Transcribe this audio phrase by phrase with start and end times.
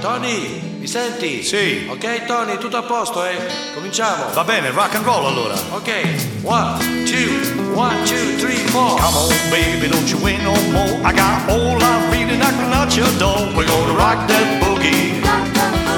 [0.00, 1.42] Tony, mi senti?
[1.42, 1.86] Sì.
[1.90, 3.36] Ok, Tony, tutto a posto, eh?
[3.74, 4.30] Cominciamo.
[4.32, 5.54] Va bene, rock and roll allora.
[5.72, 8.96] Ok, one, two, one, two, three, four.
[8.98, 11.00] Come on, baby, don't you wait no more.
[11.02, 13.52] I got all I'm reading knocking at your door.
[13.54, 15.20] We're gonna rock that boogie.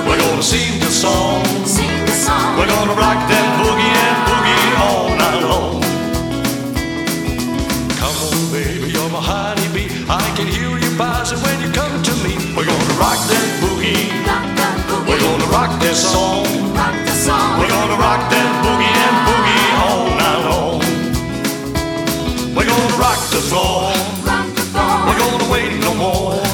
[0.07, 1.45] We're gonna sing the song.
[1.67, 2.57] Sing the song.
[2.57, 5.83] We're gonna rock that boogie and boogie all night long.
[7.99, 9.89] Come on, baby, you're my honeybee.
[10.09, 12.37] I can hear you buzzing when you come to me.
[12.57, 13.58] We're gonna rock that
[15.59, 16.45] rock the song.
[17.59, 20.79] We're gonna rock that boogie and boogie all night long.
[22.55, 23.91] We're gonna rock the floor.
[24.25, 24.95] Rock the floor.
[25.07, 26.48] We're gonna wait no more.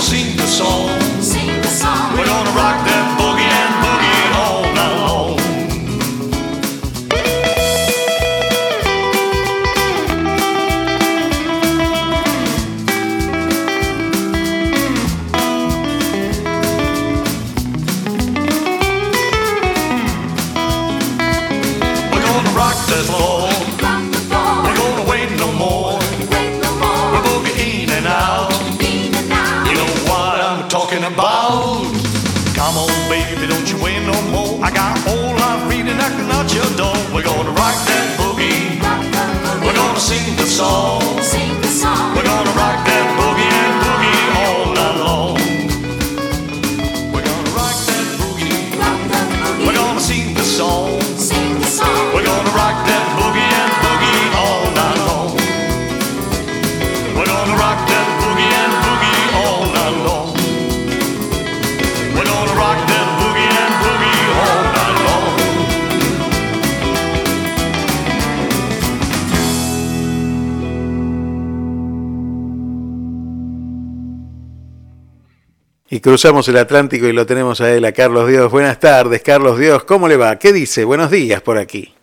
[0.00, 0.88] Sing the song.
[1.20, 2.12] Sing the song.
[2.16, 3.03] We're gonna rock that
[76.04, 78.52] cruzamos el Atlántico y lo tenemos a él, a Carlos Dios.
[78.52, 79.84] Buenas tardes, Carlos Dios.
[79.84, 80.38] ¿Cómo le va?
[80.38, 80.84] ¿Qué dice?
[80.84, 81.94] Buenos días por aquí.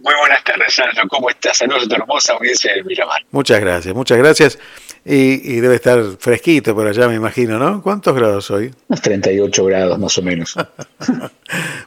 [0.00, 1.04] Muy buenas tardes, Sandro.
[1.08, 1.58] ¿Cómo estás?
[1.58, 3.24] Saludos a tu hermosa audiencia de Miramar.
[3.30, 4.58] Muchas gracias, muchas gracias.
[5.04, 7.80] Y, y debe estar fresquito por allá, me imagino, ¿no?
[7.80, 8.74] ¿Cuántos grados hoy?
[8.88, 10.56] Unos 38 grados más o menos.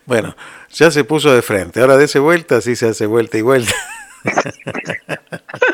[0.05, 0.37] Bueno,
[0.71, 1.81] ya se puso de frente.
[1.81, 3.73] Ahora dése vuelta, así se hace vuelta y vuelta.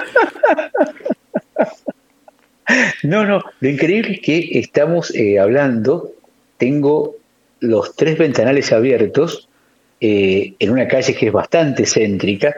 [3.03, 6.11] No, no, lo increíble es que estamos eh, hablando,
[6.57, 7.15] tengo
[7.59, 9.47] los tres ventanales abiertos
[10.01, 12.53] eh, en una calle que es bastante céntrica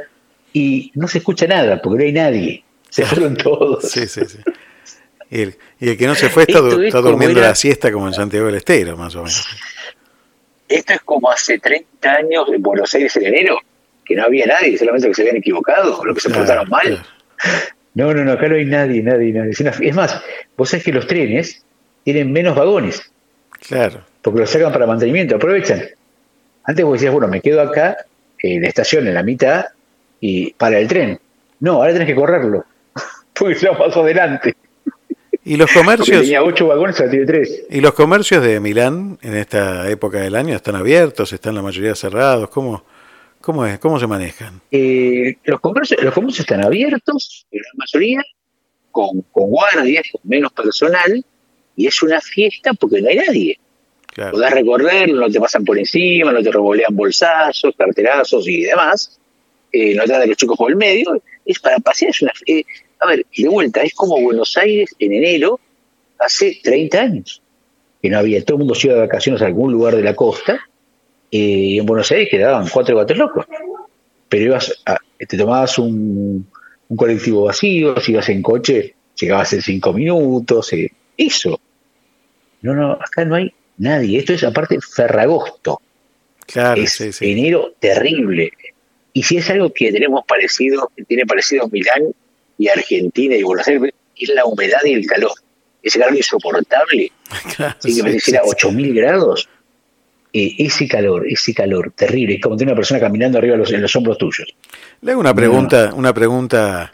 [0.54, 2.64] y no se escucha nada porque no hay nadie.
[2.90, 3.90] Se fueron todos.
[3.92, 4.38] Sí, sí, sí.
[5.30, 7.40] Y el, y el que no se fue está, Esto du- es está como durmiendo
[7.40, 9.46] era- la siesta como en Santiago del Estero, más o menos.
[10.68, 13.60] Esto es como hace 30 años en Buenos Aires en enero,
[14.04, 16.82] que no había nadie, solamente que se habían equivocado, lo que se Claro, portaron mal.
[16.88, 17.04] claro.
[17.96, 19.52] No, no, no, acá no hay nadie, nadie, nadie.
[19.52, 20.22] Es, una- es más,
[20.58, 21.64] vos sabés que los trenes
[22.04, 23.02] tienen menos vagones,
[23.68, 24.02] Claro.
[24.22, 25.82] porque los sacan para mantenimiento, aprovechan.
[26.66, 27.98] Antes vos decías, bueno, me quedo acá,
[28.40, 29.66] en la estación, en la mitad,
[30.20, 31.20] y para el tren.
[31.60, 32.66] No, ahora tenés que correrlo,
[33.34, 34.56] porque se lo pasó adelante.
[35.48, 37.64] Y los comercios, tenía ocho vagones, ahora tiene tres.
[37.70, 41.94] y los comercios de Milán en esta época del año están abiertos, están la mayoría
[41.94, 42.50] cerrados.
[42.50, 42.84] ¿Cómo,
[43.46, 43.78] cómo es?
[43.78, 44.60] ¿Cómo se manejan?
[44.72, 48.22] Eh, los, comercios, los comercios están abiertos, en la mayoría,
[48.90, 51.24] con, con guardias, con menos personal,
[51.76, 53.60] y es una fiesta porque no hay nadie.
[54.08, 54.32] Claro.
[54.32, 59.20] Podés recorrer, no te pasan por encima, no te revolean bolsazos, carterazos y demás,
[59.72, 62.64] eh, no te dan los chicos por el medio, es para pasear, es una eh,
[63.00, 65.60] A ver, de vuelta, es como Buenos Aires en enero
[66.18, 67.42] hace 30 años,
[68.02, 70.16] que no había, todo el mundo se iba de vacaciones a algún lugar de la
[70.16, 70.60] costa,
[71.38, 73.46] y en Buenos Aires quedaban cuatro gatos locos.
[74.30, 76.48] Pero ibas a- te tomabas un,
[76.90, 81.60] un colectivo vacío, si ibas en coche, llegabas en cinco minutos, eh, eso.
[82.62, 84.20] No, no, acá no hay nadie.
[84.20, 85.82] Esto es aparte Ferragosto.
[86.46, 87.32] Claro, es sí, sí.
[87.32, 88.52] enero terrible.
[89.14, 92.14] Y si es algo que tenemos parecido, que tiene parecido Milán
[92.58, 95.32] y Argentina y Buenos Aires, es la humedad y el calor.
[95.82, 97.12] Ese calor insoportable,
[97.56, 98.56] Claro, sí, que me sí, decía sí, sí.
[98.68, 99.50] 8000 grados.
[100.38, 103.72] Eh, ese calor, ese calor terrible, es como tener una persona caminando arriba de los,
[103.72, 104.54] en los hombros tuyos.
[105.00, 106.92] Le hago una pregunta, una pregunta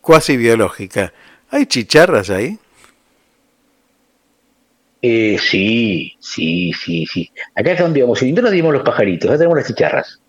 [0.00, 1.12] cuasi biológica.
[1.50, 2.58] ¿Hay chicharras ahí?
[5.00, 7.30] Eh, sí, sí, sí, sí.
[7.54, 8.20] Acá cambiamos.
[8.22, 10.20] En invierno tenemos los pajaritos, acá tenemos las chicharras.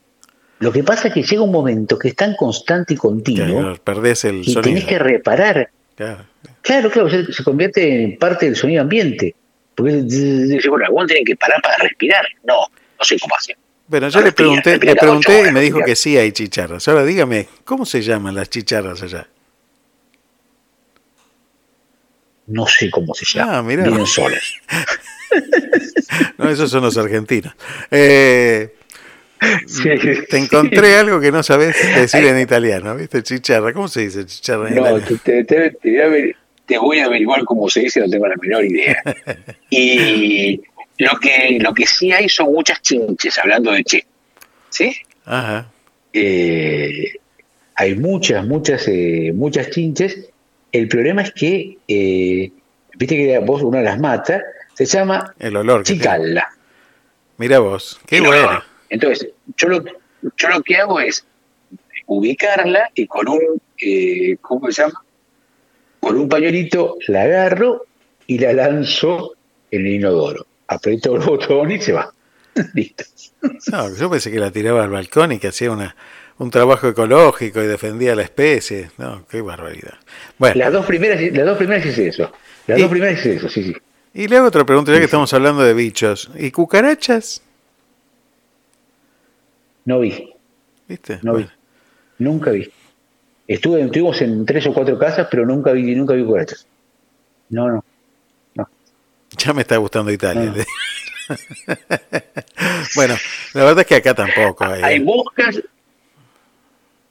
[0.59, 3.77] Lo que pasa es que llega un momento que es tan constante y continuo Claro,
[3.83, 4.61] perdés el y sonido.
[4.61, 5.71] tenés que reparar.
[5.95, 6.23] Claro.
[6.61, 9.33] Claro, claro, se, se convierte en parte del sonido ambiente.
[9.77, 12.25] Porque dice, bueno, algunos tienen que parar para respirar.
[12.43, 12.55] No,
[12.97, 13.55] no sé cómo hacer.
[13.87, 16.31] Bueno, yo No le pregunté, respira le ocho pregunté y me dijo que sí hay
[16.31, 16.87] chicharras.
[16.87, 19.27] Ahora dígame, ¿cómo se llaman las chicharras allá?
[22.47, 23.57] No sé cómo se llama.
[23.59, 24.05] Ah, mirá.
[24.05, 24.53] Solas.
[26.37, 27.53] No, esos son los argentinos.
[27.91, 28.73] Eh,
[30.29, 33.21] te encontré algo que no sabes decir en italiano, ¿viste?
[33.23, 33.73] Chicharra.
[33.73, 35.21] ¿Cómo se dice chicharra en No, italiano?
[35.23, 36.35] te, te- te-
[36.67, 39.01] te voy a averiguar cómo se dice, no tengo la menor idea.
[39.69, 40.61] Y
[40.97, 44.05] lo que, lo que sí hay son muchas chinches, hablando de che.
[44.69, 44.95] ¿Sí?
[45.25, 45.71] Ajá.
[46.13, 47.13] Eh,
[47.75, 50.29] hay muchas, muchas, eh, muchas chinches.
[50.71, 52.51] El problema es que, eh,
[52.95, 54.43] viste que vos una las mata,
[54.73, 55.83] se llama El olor.
[55.83, 56.47] chicalla.
[57.37, 57.99] Mira vos.
[58.05, 58.63] Qué bueno.
[58.89, 61.25] Entonces, yo lo, yo lo que hago es
[62.07, 65.03] ubicarla y con un, eh, ¿cómo se llama?
[65.99, 67.85] Con un pañuelito la agarro
[68.27, 69.33] y la lanzo
[69.71, 70.45] en el inodoro.
[70.67, 72.11] Aprieto el botón y se va.
[72.73, 73.03] Listo.
[73.71, 75.95] No, yo pensé que la tiraba al balcón y que hacía una,
[76.39, 78.91] un trabajo ecológico y defendía la especie.
[78.97, 79.95] No, qué barbaridad.
[80.37, 82.31] Bueno, Las dos primeras, las dos primeras es eso.
[82.67, 83.73] Las Y- dos primeras es eso, sí, sí.
[84.13, 86.29] y le hago otra pregunta, ya que estamos hablando de bichos.
[86.37, 87.41] ¿Y cucarachas?
[89.85, 90.33] No vi,
[90.87, 91.19] ¿Viste?
[91.23, 91.47] no vi.
[92.19, 92.69] Nunca vi.
[93.47, 96.67] Estuve, estuvimos en tres o cuatro casas, pero nunca vi, nunca vi cucarachas.
[97.49, 97.83] No, no.
[99.37, 100.53] ya me está gustando Italia.
[102.95, 103.15] Bueno,
[103.53, 104.81] la verdad es que acá tampoco hay.
[104.81, 105.61] Hay moscas,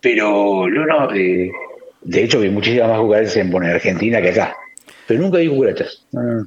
[0.01, 1.13] pero no, no.
[1.13, 1.51] eh,
[2.01, 4.57] de hecho, vi muchísimas más cucarachas en, bueno, en Argentina que acá.
[5.07, 6.07] Pero nunca vi cucarachas.
[6.13, 6.47] No, no, no.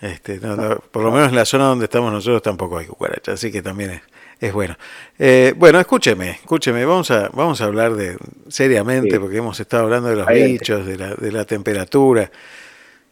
[0.00, 3.50] Este, no, por lo menos en la zona donde estamos nosotros tampoco hay cucarachas, así
[3.50, 4.02] que también es,
[4.40, 4.76] es bueno.
[5.18, 8.16] Eh, bueno, escúcheme, escúcheme, vamos a, vamos a hablar de
[8.48, 9.18] seriamente, Sí.
[9.18, 10.52] porque hemos estado hablando de los Adelante.
[10.52, 12.30] bichos, de la, de la temperatura,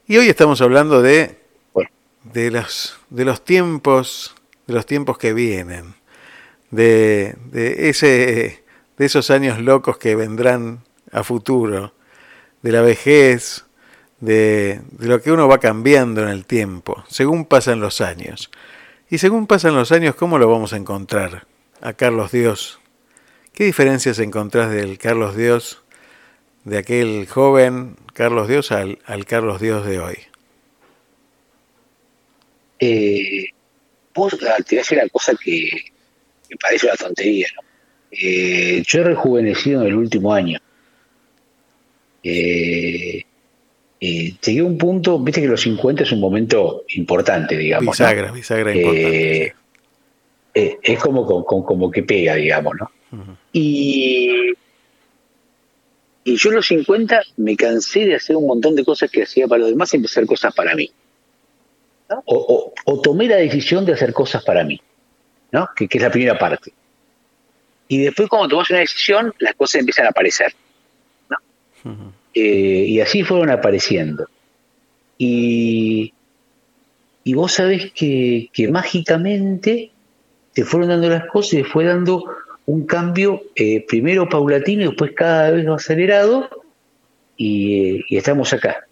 [0.07, 1.39] y hoy estamos hablando de,
[1.75, 1.91] Bueno.
[2.33, 4.35] de los, de los tiempos,
[4.67, 5.95] de los tiempos que vienen,
[6.71, 8.65] de, de ese,
[8.97, 10.81] de esos años locos que vendrán
[11.13, 11.93] a futuro,
[12.63, 13.65] de la vejez,
[14.21, 18.51] de, de lo que uno va cambiando en el tiempo, según pasan los años.
[19.11, 21.47] Y según pasan los años, ¿cómo lo vamos a encontrar
[21.81, 22.79] a Carlos Dios?
[23.55, 25.83] ¿Qué diferencias encontrás del Carlos Dios,
[26.65, 30.17] de aquel joven Carlos Dios al, al Carlos Dios de hoy?
[32.81, 33.47] Eh,
[34.15, 35.71] vos ah, te voy a decir una cosa que
[36.51, 37.63] me parece una tontería, ¿no?
[38.11, 40.59] Eh, yo he rejuvenecido en el último año.
[42.23, 43.25] Eh,
[44.01, 47.87] eh, llegué a un punto, viste que los 50 es un momento importante, digamos.
[47.87, 47.93] ¿no?
[47.93, 49.45] Bisagra, bisagra importante.
[49.45, 49.55] Eh,
[50.55, 52.91] eh, es como, como, como que pega, digamos, ¿no?
[53.53, 54.53] Y,
[56.25, 59.47] y yo a los 50 me cansé de hacer un montón de cosas que hacía
[59.49, 60.91] para los demás y empecé a hacer cosas para mí.
[62.11, 62.23] ¿no?
[62.27, 64.81] O, o- o tomé la decisión de hacer cosas para mí,
[65.53, 65.69] ¿no?
[65.77, 66.73] Que, que es la primera parte.
[67.89, 70.53] Y después cuando tomas una decisión, las cosas empiezan a aparecer.
[71.31, 71.37] ¿no?
[72.39, 74.29] Eh, y así fueron apareciendo.
[75.17, 76.13] Y,
[77.25, 79.91] y vos sabés que, que mágicamente
[80.53, 82.25] te fueron dando las cosas y fue dando
[82.67, 86.49] un cambio eh, primero paulatino y después cada vez más acelerado
[87.37, 88.87] y, eh, y estamos acá.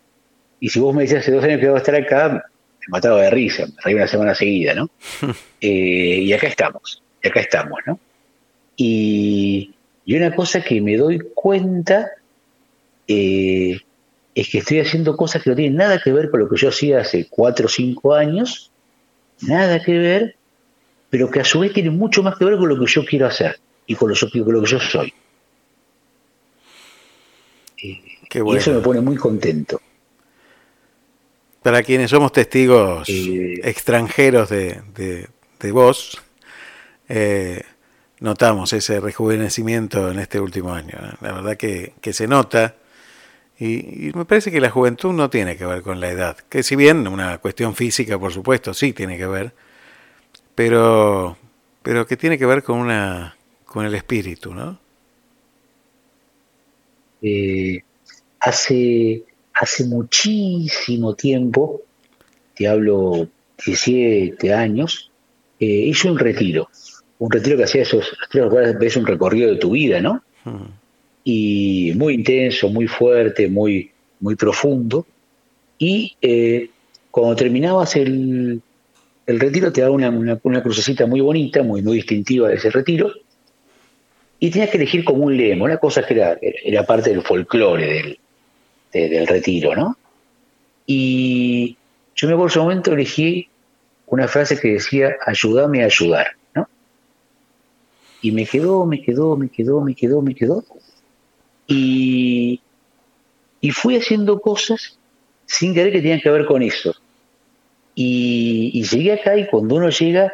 [0.58, 2.28] Y si vos me decías hace dos años que iba a estar acá,
[2.80, 4.90] me mataba de risa, me reí una semana seguida, ¿no?
[5.60, 7.98] Eh, y acá estamos, y acá estamos, ¿no?
[8.76, 9.74] Y,
[10.04, 12.10] y una cosa que me doy cuenta
[13.08, 13.80] eh,
[14.34, 16.68] es que estoy haciendo cosas que no tienen nada que ver con lo que yo
[16.68, 18.70] hacía hace cuatro o cinco años,
[19.40, 20.36] nada que ver,
[21.10, 23.26] pero que a su vez tienen mucho más que ver con lo que yo quiero
[23.26, 25.12] hacer y con lo, con lo que yo soy.
[28.28, 28.82] Qué Y eso me bueno.
[28.82, 29.80] pone muy contento.
[31.62, 35.28] Para quienes somos testigos Eh, extranjeros de, de,
[35.60, 36.22] de vos,
[37.08, 37.62] eh,
[38.20, 40.96] notamos ese rejuvenecimiento en este último año.
[41.02, 41.16] ¿eh?
[41.20, 42.76] La verdad que, que se nota.
[43.58, 46.36] Y, y me parece que la juventud no tiene que ver con la edad.
[46.48, 49.52] Que si bien una cuestión física, por supuesto, sí tiene que ver.
[50.54, 51.36] Pero,
[51.82, 54.78] pero que tiene que ver con una, con el espíritu, ¿no?
[57.22, 57.80] Eh,
[58.40, 59.22] hace,
[59.54, 61.82] hace muchísimo tiempo,
[62.54, 63.28] te hablo
[63.64, 65.10] 17 años,
[65.60, 66.68] eh, hice un retiro.
[67.18, 68.16] Un retiro que hacía esos
[68.78, 70.22] ves un recorrido de tu vida, ¿no?
[70.44, 70.64] Mm,
[71.28, 73.90] y muy intenso, muy fuerte, muy,
[74.20, 75.04] muy profundo.
[75.76, 76.70] Y eh,
[77.10, 78.62] cuando terminabas el,
[79.26, 83.10] el retiro te daba una, una, crucecita muy bonita, muy, muy distintiva de ese retiro,
[84.38, 87.84] y tenías que elegir como un lema, una cosa que era, era parte del folclore
[87.84, 88.18] del,
[88.92, 89.96] de- del retiro, ¿no?
[90.86, 91.76] Y
[92.14, 93.48] yo me acuerdo en ese momento elegí
[94.06, 96.68] una frase que decía, ayúdame a ayudar, ¿no?
[98.22, 100.64] Y me quedó, me quedó, me quedó, me quedó, me quedó.
[101.66, 102.60] Y,
[103.60, 104.98] y fui haciendo cosas
[105.46, 106.94] sin querer que tenían que ver con eso.
[107.94, 110.30] Y, y llegué acá y cuando uno llega,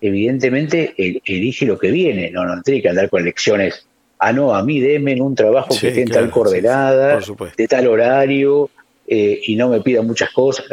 [0.00, 3.86] evidentemente el- elige lo que viene, no, no tiene que andar con lecciones.
[4.18, 7.20] Ah, no, a mí denme en un trabajo Sí, que esté en claro, tal coordenada,
[7.22, 8.70] sí, sí, de tal horario,
[9.06, 10.66] eh, y no me pida muchas cosas.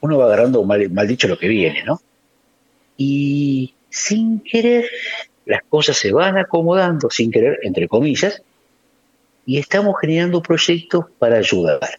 [0.00, 2.00] Uno va agarrando mal, mal dicho lo que viene, ¿no?
[2.96, 4.88] Y sin querer,
[5.44, 8.42] las cosas se van acomodando, sin querer, entre comillas,
[9.48, 11.98] y estamos generando proyectos para ayudar,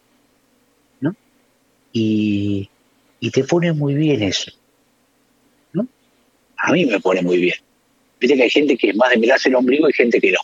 [1.02, 1.16] ¿no?
[1.92, 2.70] Y,
[3.20, 4.52] y te pone muy bien eso,
[5.74, 5.88] ¿no?
[6.58, 7.56] A mí me pone muy bien.
[8.20, 10.40] Viste que hay gente que es más de mirarse el ombligo y gente que no.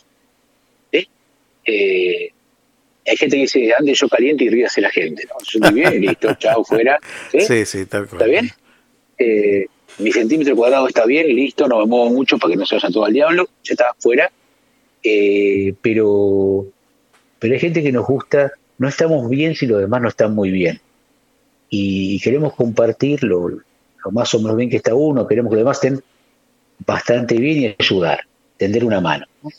[0.90, 1.08] ¿sí?
[1.66, 2.30] Eh,
[3.06, 5.36] hay gente que dice, ande yo caliente y ríase la gente, ¿no?
[5.44, 6.98] Yo estoy bien, listo, chao, fuera.
[7.30, 7.40] ¿sí?
[7.40, 8.20] Sí, sí, tal cual.
[8.20, 8.50] ¿Está bien?
[9.18, 9.66] Eh,
[9.98, 12.92] mi centímetro cuadrado está bien, listo, no me muevo mucho para que no se vayan
[12.92, 14.28] todo al diablo, ya está, fuera.
[15.04, 16.66] Eh, pero,
[17.38, 20.50] pero hay gente que nos gusta, no estamos bien si los demás no están muy
[20.50, 20.80] bien.
[21.68, 23.50] Y, queremos compartir lo,
[24.10, 26.02] más o menos bien que está uno, queremos que los demás estén
[26.84, 28.20] bastante bien y ayudar,
[28.56, 29.26] tender una mano.
[29.42, 29.50] ¿no?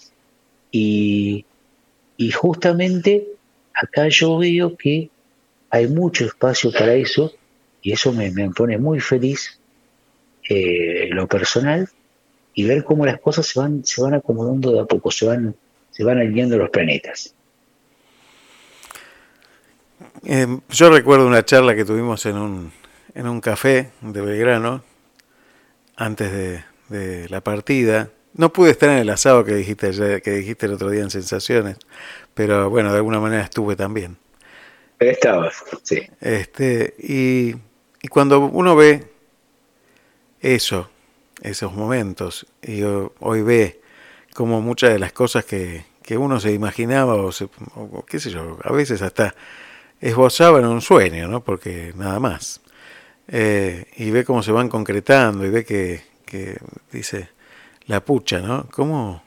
[0.72, 1.46] Y,
[2.34, 3.28] justamente
[3.74, 5.10] acá yo veo que
[5.70, 7.34] hay mucho espacio para eso
[7.82, 9.60] y eso me, pone muy feliz
[10.50, 11.88] eh, lo personal
[12.54, 15.56] y ver cómo las cosas se van, se van acomodando de a poco, se van,
[15.92, 17.36] se van alineando los planetas.
[20.30, 22.72] Eh, yo recuerdo una charla que tuvimos en un,
[23.14, 24.84] en un café de Belgrano
[25.96, 28.10] antes de, de la partida.
[28.34, 31.10] No pude estar en el asado que dijiste ayer- que dijiste el otro día en
[31.12, 31.78] Sensaciones,
[32.34, 34.18] pero bueno, de alguna manera estuve también.
[35.00, 36.06] Estabas, sí.
[36.20, 37.56] Este, y,
[38.02, 39.10] y cuando uno ve
[40.42, 40.90] eso,
[41.42, 43.80] esos momentos, y ho- hoy ve
[44.34, 48.30] como muchas de las cosas que, que uno se imaginaba, o, se- o qué sé
[48.30, 49.34] yo, a veces hasta
[50.02, 51.44] esbozaba en un sueño, ¿no?
[51.44, 52.62] Porque nada más.
[53.28, 56.58] Eh, y ve cómo se van concretando, y ve que, que
[56.92, 57.30] dice
[57.86, 58.68] la pucha, ¿no?
[58.72, 59.24] ¿Cómo,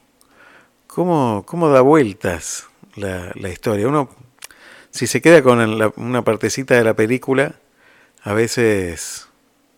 [0.87, 3.89] cómo, cómo da vueltas la, la historia?
[3.89, 4.09] Uno
[4.91, 7.55] si se queda con la- una partecita de la película,
[8.23, 9.29] a veces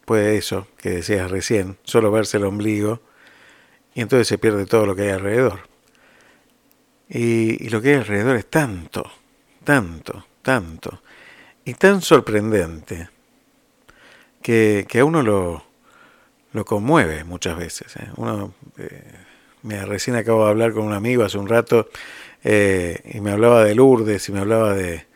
[0.05, 3.01] puede eso, que decías recién, solo verse el ombligo,
[3.95, 5.61] y entonces se pierde todo lo que hay alrededor.
[7.09, 9.05] Y lo que hay alrededor es tanto,
[9.65, 11.03] tanto, tanto,
[11.65, 13.09] y tan sorprendente,
[14.43, 15.65] que, que a uno lo,
[16.53, 17.97] lo conmueve muchas veces.
[17.97, 18.09] ¿eh?
[18.17, 19.03] Uno, eh,
[19.63, 21.89] mira, recién acabo de hablar con un amigo hace un rato
[22.45, 25.07] eh, y me hablaba de Lourdes y me hablaba de,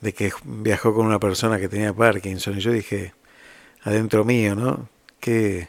[0.00, 3.12] de que viajó con una persona que tenía Parkinson y yo dije,
[3.82, 4.88] adentro mío, ¿no?
[5.18, 5.68] Qué,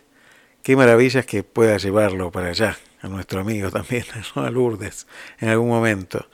[0.63, 4.05] qué maravillas que pueda llevarlo para allá, a nuestro amigo también,
[4.36, 5.08] a Lourdes,
[5.39, 6.27] en algún momento.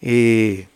[0.00, 0.66] Y,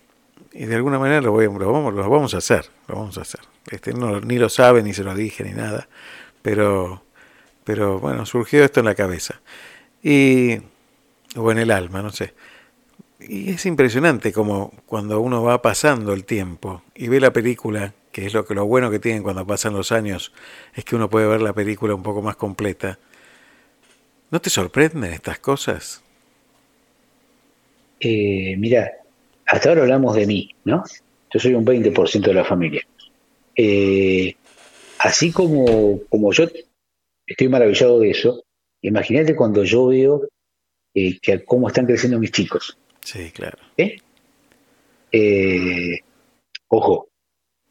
[0.53, 3.41] y de alguna manera lo, voy, vamos, lo vamos a hacer, lo vamos a hacer.
[3.71, 5.89] Este, no, ni lo sabe, ni se lo dije, ni nada,
[6.43, 7.03] pero,
[7.65, 9.41] pero bueno, surgió esto en la cabeza.
[10.03, 10.59] Y,
[11.37, 12.35] o en el alma, no sé.
[13.21, 18.27] Y es impresionante como cuando uno va pasando el tiempo y ve la película, que
[18.27, 20.33] es lo que lo bueno que tienen cuando pasan los años,
[20.75, 22.99] es que uno puede ver la película un poco más completa.
[24.31, 26.03] ¿No te sorprenden estas cosas?
[28.01, 28.91] Eh, mira,
[29.53, 30.83] hasta ahora hablamos de mí, ¿no?
[31.31, 32.87] Yo soy un 20% de la familia.
[33.55, 34.35] Eh,
[34.99, 36.47] así como, como yo
[37.27, 38.45] estoy maravillado de eso,
[38.81, 40.27] imagínate cuando yo veo
[40.95, 42.79] eh, que cómo están creciendo mis chicos.
[43.05, 43.59] Sí, claro.
[43.77, 43.99] ¿eh?
[45.13, 45.99] Eh,
[46.69, 47.09] ojo,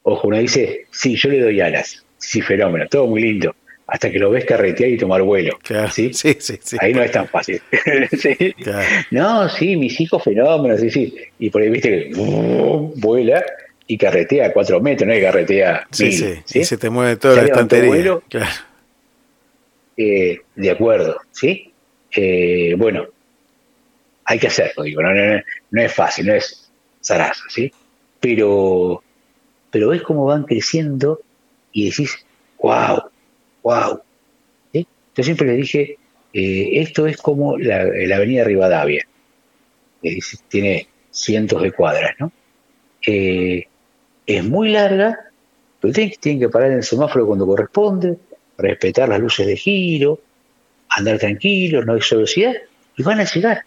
[0.03, 3.55] ojo, uno dice, sí, yo le doy alas, sí, fenómeno, todo muy lindo,
[3.93, 5.60] hasta que lo ves carretear y tomar vuelo.
[5.62, 5.91] Claro.
[5.91, 6.13] ¿sí?
[6.13, 6.77] Sí, sí, sí.
[6.79, 7.62] Ahí no es tan fácil.
[8.17, 8.53] ¿sí?
[8.53, 8.88] Claro.
[9.12, 11.13] No, sí, mis hijos fenómenos, sí, sí.
[11.39, 13.43] Y por ahí viste que vuela
[13.88, 16.63] y carretea a cuatro metros, no es que carretea Sí, mil, sí.
[16.63, 17.89] se te mueve toda la estantería.
[17.89, 18.24] vuelo.
[18.29, 18.50] Claro.
[19.98, 21.74] Eh, de acuerdo, ¿sí?
[22.15, 23.07] Eh, bueno,
[24.24, 26.71] hay que hacerlo, digo, no, no, no, no es fácil, no es
[27.01, 27.69] zaraza, ¿sí?
[28.21, 29.03] Pero,
[29.69, 31.19] pero ves cómo van creciendo
[31.74, 32.25] y decís,
[32.62, 33.11] wow,
[33.63, 34.01] wow.
[34.74, 35.98] Yo siempre les dije,
[36.34, 39.06] eh, esto es como la, avenida Rivadavia,
[40.48, 42.32] tiene cientos de cuadras, ¿no?
[43.06, 43.68] Eh,
[44.25, 45.20] es muy larga,
[45.80, 48.18] pero tienen, que parar en el semáforo cuando corresponde,
[48.58, 50.22] respetar las luces de giro,
[50.89, 52.53] andar tranquilos, no hay velocidad,
[52.96, 53.63] y van a llegar.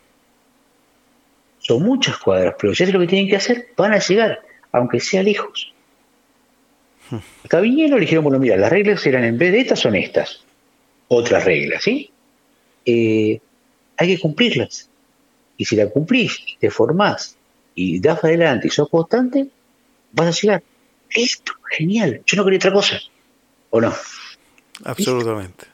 [1.59, 4.41] Son muchas cuadras, pero ya es lo que tienen que hacer, van a llegar,
[4.73, 5.74] aunque sea lejos.
[7.63, 10.45] Bien, lo dijeron, bueno, mira, las reglas eran en vez de estas son estas.
[11.09, 12.11] Otras reglas, ¿sí?
[12.85, 13.41] Eh,
[13.97, 14.89] hay que cumplirlas.
[15.57, 17.37] Y si la cumplís, te formás
[17.75, 19.47] y das para adelante y sos constante,
[20.13, 20.63] vas a llegar.
[21.15, 22.23] Listo, genial.
[22.27, 23.01] Yo no quería otra cosa.
[23.71, 23.93] ¿O no?
[24.85, 25.67] Absolutamente.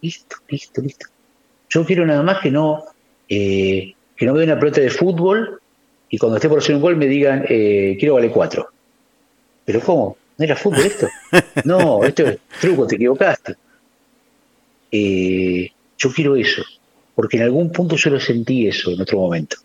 [0.00, 1.06] Listo, listo, listo.
[1.70, 2.84] Yo quiero nada más que no
[3.28, 5.60] eh, que no me den una pelota de fútbol
[6.08, 8.70] y cuando esté por hacer un gol me digan eh, quiero vale cuatro.
[9.66, 10.16] ¿Pero cómo?
[10.38, 11.08] ¿No era fútbol esto?
[11.64, 13.54] No, esto es truco, te equivocaste.
[14.92, 16.62] Eh, yo quiero eso,
[17.14, 19.56] porque en algún punto yo lo sentí eso en otro momento.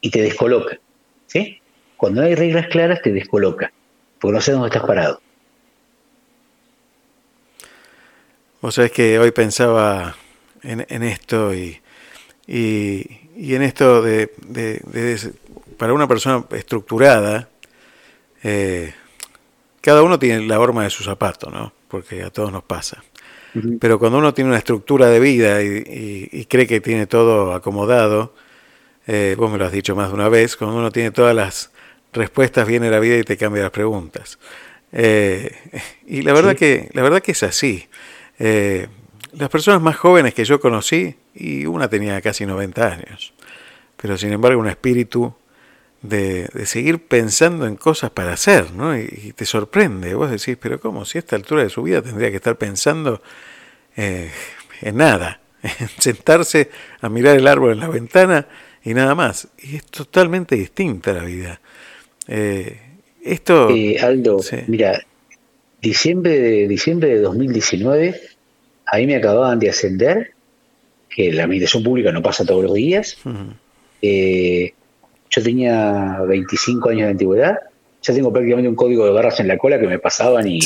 [0.00, 0.78] Y te descoloca.
[1.26, 1.58] ¿Sí?
[1.96, 3.70] Cuando no hay reglas claras te descoloca,
[4.18, 5.20] porque no sabes dónde estás parado.
[8.60, 10.16] Vos sabés que hoy pensaba
[10.62, 11.80] en, en esto y,
[12.46, 13.04] y,
[13.36, 15.32] y en esto de, de- de-
[15.76, 17.48] para una persona estructurada,
[18.42, 18.94] eh,
[19.80, 21.72] cada uno tiene la horma de su zapato, ¿no?
[21.88, 23.02] Porque a todos nos pasa.
[23.80, 27.54] Pero cuando uno tiene una estructura de vida y, y- y cree que tiene todo
[27.54, 28.34] acomodado,
[29.06, 31.70] eh, vos me lo has dicho más de una vez, cuando uno tiene todas las
[32.12, 34.38] respuestas, viene la vida y te cambia las preguntas.
[34.92, 35.50] Eh,
[36.06, 37.88] y la verdad, que, la verdad que es así.
[38.38, 38.86] Eh,
[39.32, 43.32] las personas más jóvenes que yo conocí, y una tenía casi 90 años,
[43.96, 45.34] pero sin embargo un espíritu
[46.02, 48.96] de, de seguir pensando en cosas para hacer, ¿no?
[48.96, 51.04] Y, y te sorprende, vos decís, pero ¿cómo?
[51.04, 53.20] Si a esta altura de su vida tendría que estar pensando
[53.96, 54.30] eh,
[54.80, 56.70] en nada, en sentarse
[57.00, 58.46] a mirar el árbol en la ventana
[58.84, 59.48] y nada más.
[59.58, 61.60] Y es totalmente distinta la vida.
[62.28, 62.78] Eh,
[63.24, 63.70] esto...
[63.70, 64.56] Eh, Aldo, Sí.
[64.68, 65.04] mira,
[65.82, 68.20] diciembre de, diciembre de 2019,
[68.86, 70.32] ahí me acababan de ascender,
[71.10, 73.18] que la administración pública no pasa todos los días.
[74.00, 74.72] Eh,
[75.30, 77.58] yo tenía 25 años de antigüedad,
[78.02, 80.60] ya tengo prácticamente un código de barras en la cola que me pasaban y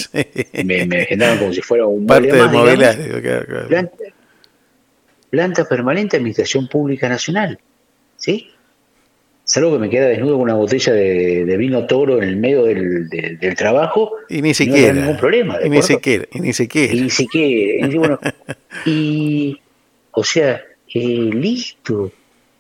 [0.65, 2.53] me, me agendaban como si fuera un Parte digamos.
[2.53, 3.21] mobiliario.
[3.23, 3.69] claro, claro.
[3.69, 3.97] Planta,
[5.31, 7.59] planta permanente Administración Pública Nacional.
[8.17, 8.49] ¿Sí?
[9.45, 12.65] Salvo que me queda desnudo con una botella de, de vino toro en el medio
[12.65, 14.13] del, del- del trabajo.
[14.29, 14.93] Y ni no siquiera.
[14.93, 15.59] ningún problema.
[15.59, 16.25] ¿de y ni siquiera.
[16.33, 16.95] Y ni siquiera.
[16.95, 17.89] Y ni siquiera.
[17.89, 18.21] y bueno,
[18.87, 19.61] y,
[20.13, 20.63] o sea,
[20.95, 22.13] eh, listo.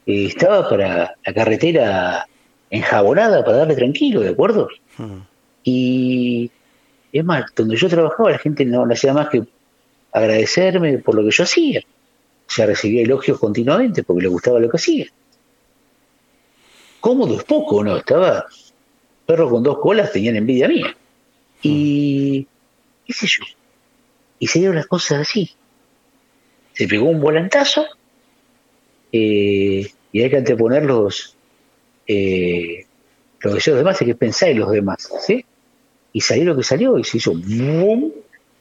[0.06, 2.26] Eh, estaba para la carretera
[2.70, 4.68] enjabonada para darle tranquilo, ¿de acuerdo?
[4.98, 5.18] Mm.
[5.64, 6.50] Y
[7.12, 9.44] es más, donde yo trabajaba la gente no, no hacía más que
[10.10, 11.80] agradecerme por lo que yo hacía.
[11.80, 15.06] O sea, recibía elogios continuamente porque le gustaba lo que hacía.
[17.00, 17.96] Cómodo es poco, ¿no?
[17.96, 18.46] Estaba
[19.26, 20.96] perro con dos colas, tenían envidia mía.
[21.62, 22.46] Y
[23.06, 23.44] qué sé yo.
[24.38, 25.50] Y se dieron las cosas así.
[26.72, 27.86] Se pegó un volantazo
[29.12, 31.36] eh, y hay que anteponer los,
[32.06, 32.86] eh,
[33.40, 35.44] los deseos de los demás, hay que pensar en los demás, ¿sí?
[36.12, 38.12] Y salió lo que salió y se hizo ¡boom!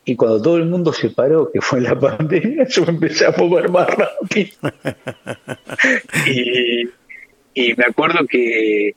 [0.03, 3.25] Y cuando todo el mundo se paró, que fue en la pandemia, yo me empecé
[3.25, 4.51] a mover más rápido.
[6.27, 6.83] y,
[7.53, 8.95] y me acuerdo que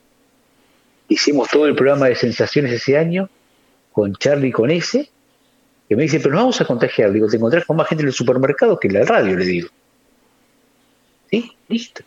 [1.09, 3.29] hicimos todo el programa de sensaciones ese año
[3.93, 5.11] con Charlie y con ese,
[5.89, 7.13] que me dice, pero no vamos a contagiar.
[7.13, 9.69] Digo, te encontrás con más gente en el supermercado que en la radio, le digo.
[11.43, 11.53] ¿Sí?
[11.69, 12.03] Listo.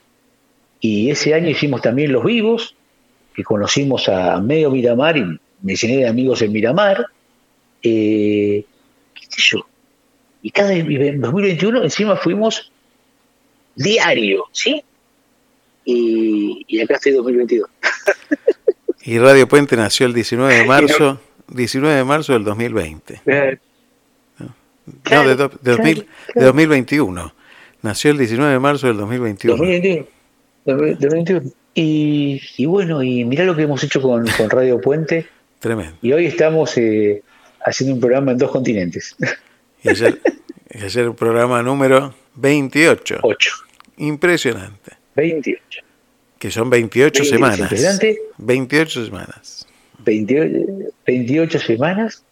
[0.80, 2.76] Y ese año hicimos también Los Vivos,
[3.36, 5.24] que conocimos a medio Miramar y
[5.62, 7.06] me llené de amigos en Miramar.
[7.84, 8.64] Eh,
[9.14, 9.66] ¿Qué sé yo?
[10.42, 12.72] Y cada en 2021 encima fuimos
[13.76, 14.84] diario, ¿sí?
[15.86, 17.70] Y, y acá estoy 2022.
[19.04, 23.22] Y Radio Puente nació el 19 de marzo, 19 de marzo del 2020.
[25.12, 27.34] no, de, do- de 2000 de 2021.
[27.82, 29.58] Nació el 19 de marzo del 2021.
[29.58, 30.08] 2021.
[30.66, 31.42] 2021.
[31.76, 35.28] Y, y bueno, y mirá lo que hemos hecho con, con Radio Puente.
[35.60, 35.96] Tremendo.
[36.02, 37.22] Y hoy estamos eh,
[37.66, 39.16] haciendo un programa en dos continentes.
[39.84, 40.20] Y ayer,
[40.74, 43.20] y ayer el programa número 28.
[43.22, 43.52] 8.
[43.98, 44.92] Impresionante.
[45.16, 45.82] 28.
[46.40, 47.60] Que son 28 Sí, semanas.
[47.60, 48.20] impresionante.
[48.38, 49.68] 28 semanas.
[50.00, 52.24] 28, 28 semanas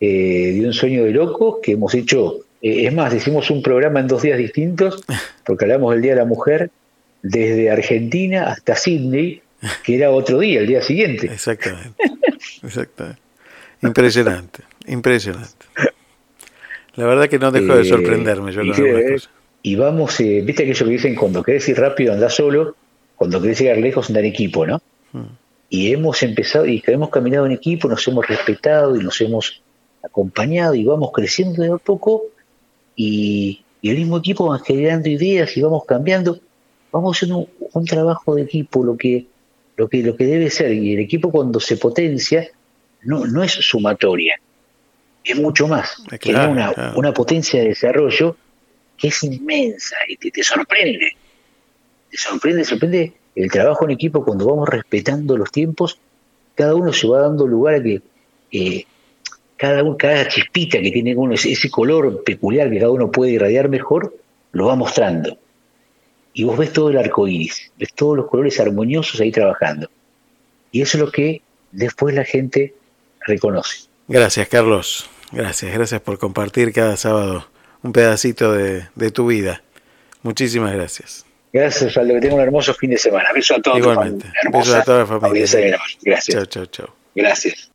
[0.00, 4.00] eh, de un sueño de locos que hemos hecho Eh, es más, hicimos un programa
[4.00, 5.04] en dos días distintos,
[5.44, 6.70] porque hablamos del Día de la Mujer
[7.22, 9.42] desde Argentina hasta Sydney,
[9.84, 11.26] que era otro día, el día siguiente.
[11.26, 12.02] Exactamente.
[12.62, 13.20] Exactamente.
[13.82, 15.66] Impresionante, impresionante.
[16.94, 19.30] La verdad que no dejo de Eh, sorprenderme yo y, algunas cosas.
[19.62, 22.74] y vamos, eh, viste aquello que dicen, cuando querés ir rápido anda solo,
[23.16, 24.80] cuando querés llegar lejos anda en equipo, ¿no?
[25.12, 25.24] Mm.
[25.68, 29.62] Y hemos empezado, y hemos caminado en equipo, nos hemos respetado y nos hemos
[30.02, 32.22] acompañado y vamos creciendo de a poco
[32.96, 36.40] y, y el mismo equipo va generando ideas y vamos cambiando,
[36.90, 39.26] vamos haciendo un, un trabajo de equipo, lo que,
[39.76, 42.48] lo que, lo que debe ser, y el equipo cuando se potencia
[43.02, 44.40] no, no es sumatoria,
[45.22, 46.98] es mucho más, claro, una, claro.
[46.98, 48.36] una potencia de desarrollo
[48.96, 51.12] que es inmensa y te, te sorprende,
[52.10, 56.00] te sorprende, sorprende el trabajo en equipo cuando vamos respetando los tiempos,
[56.54, 58.00] cada uno se va dando lugar a que
[58.50, 58.86] eh,
[59.56, 63.68] cada, cada chispita que tiene uno, ese, ese color peculiar que cada uno puede irradiar
[63.68, 64.14] mejor,
[64.52, 65.38] lo va mostrando.
[66.32, 69.90] Y vos ves todo el arco iris, ves todos los colores armoniosos ahí trabajando.
[70.70, 71.42] Y eso es lo que
[71.72, 72.74] después la gente
[73.26, 73.88] reconoce.
[74.08, 75.08] Gracias, Carlos.
[75.32, 77.46] Gracias, gracias por compartir cada sábado
[77.82, 79.62] un pedacito de, de tu vida.
[80.22, 81.24] Muchísimas gracias.
[81.52, 83.32] Gracias, Aldo, que tenga un hermoso fin de semana.
[83.32, 83.78] Beso a todos.
[83.78, 84.26] Igualmente.
[84.52, 85.46] Besos a toda la familia.
[86.02, 86.36] Gracias.
[86.36, 86.94] Chao, chao, chao.
[87.14, 87.70] Gracias.